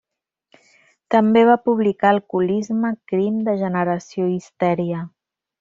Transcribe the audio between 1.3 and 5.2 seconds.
va publicar alcoholisme, crim, degeneració i histèria.